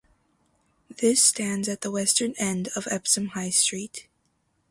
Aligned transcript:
This 0.97 1.23
stands 1.23 1.69
at 1.69 1.81
the 1.81 1.91
western 1.91 2.33
end 2.39 2.69
of 2.75 2.87
Epsom 2.89 3.27
High 3.27 3.51
Street. 3.51 4.07